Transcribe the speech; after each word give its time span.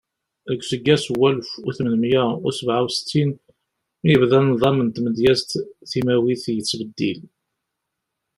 Deg 0.49 0.59
useggas 0.63 1.03
n 1.09 1.13
walef 1.19 1.49
u 1.67 1.69
tmenmiya 1.77 2.23
u 2.47 2.49
sebɛa 2.57 2.79
U 2.85 2.89
settin, 2.95 3.31
yebda 4.09 4.39
nḍam 4.41 4.77
n 4.81 4.87
tmedyazt 4.95 5.51
timawit 5.89 6.43
yettbeddil. 6.55 7.19